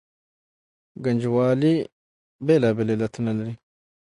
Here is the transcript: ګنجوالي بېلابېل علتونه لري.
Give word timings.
ګنجوالي 1.03 1.73
بېلابېل 2.45 2.89
علتونه 2.95 3.31
لري. 3.37 3.53